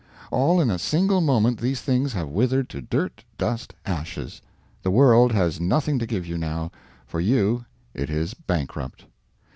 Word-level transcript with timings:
All 0.31 0.59
in 0.59 0.71
a 0.71 0.79
single 0.79 1.21
moment 1.21 1.59
these 1.59 1.79
things 1.79 2.13
have 2.13 2.27
withered 2.27 2.69
to 2.69 2.81
dirt, 2.81 3.23
dust, 3.37 3.75
ashes. 3.85 4.41
The 4.81 4.89
world 4.89 5.31
has 5.31 5.61
nothing 5.61 5.99
to 5.99 6.07
give 6.07 6.25
you 6.25 6.39
now. 6.39 6.71
For 7.05 7.19
you 7.19 7.65
it 7.93 8.09
is 8.09 8.33
bankrupt. 8.33 9.05